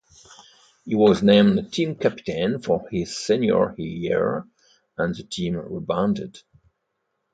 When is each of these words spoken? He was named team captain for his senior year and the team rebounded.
He 0.83 0.95
was 0.95 1.21
named 1.21 1.71
team 1.71 1.93
captain 1.93 2.59
for 2.63 2.89
his 2.89 3.15
senior 3.15 3.75
year 3.77 4.47
and 4.97 5.13
the 5.15 5.21
team 5.21 5.55
rebounded. 5.55 6.39